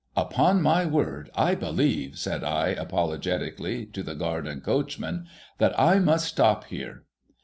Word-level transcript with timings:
* 0.13 0.17
Upon 0.27 0.63
my 0.63 0.83
word, 0.83 1.29
I 1.35 1.53
believe,' 1.53 2.17
said 2.17 2.43
I, 2.43 2.69
apologetically, 2.69 3.85
to 3.93 4.01
the 4.01 4.15
guard 4.15 4.47
and 4.47 4.63
coachman,' 4.63 5.27
that 5.59 5.79
I 5.79 5.99
must 5.99 6.25
stop 6.25 6.63
here.' 6.63 7.03